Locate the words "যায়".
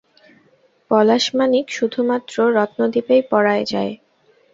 3.71-3.93